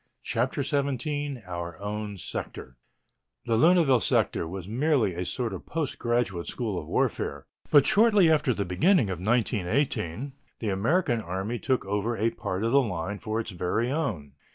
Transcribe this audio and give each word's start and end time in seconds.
CHAPTER 0.23 0.63
XVII 0.63 1.43
OUR 1.47 1.79
OWN 1.79 2.17
SECTOR 2.17 2.75
THE 3.45 3.55
Lunéville 3.55 4.01
sector 4.01 4.47
was 4.47 4.67
merely 4.67 5.13
a 5.13 5.23
sort 5.23 5.53
of 5.53 5.67
postgraduate 5.67 6.47
school 6.47 6.79
of 6.79 6.87
warfare, 6.87 7.45
but 7.69 7.85
shortly 7.85 8.27
after 8.27 8.51
the 8.51 8.65
beginning 8.65 9.11
of 9.11 9.19
1918 9.19 10.33
the 10.57 10.69
American 10.69 11.21
Army 11.21 11.59
took 11.59 11.85
over 11.85 12.17
a 12.17 12.31
part 12.31 12.63
of 12.63 12.71
the 12.71 12.81
line 12.81 13.19
for 13.19 13.39
its 13.39 13.51
very 13.51 13.91
own. 13.91 14.31